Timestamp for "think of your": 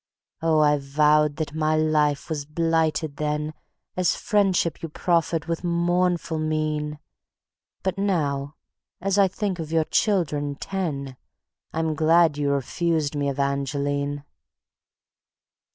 9.27-9.85